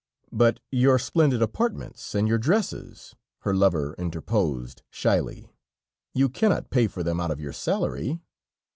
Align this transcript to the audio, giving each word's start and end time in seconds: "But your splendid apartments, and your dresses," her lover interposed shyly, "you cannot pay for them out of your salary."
"But 0.31 0.59
your 0.71 0.97
splendid 0.97 1.43
apartments, 1.43 2.15
and 2.15 2.27
your 2.27 2.39
dresses," 2.39 3.15
her 3.41 3.53
lover 3.53 3.93
interposed 3.99 4.81
shyly, 4.89 5.51
"you 6.15 6.27
cannot 6.27 6.71
pay 6.71 6.87
for 6.87 7.03
them 7.03 7.19
out 7.19 7.29
of 7.29 7.39
your 7.39 7.53
salary." 7.53 8.19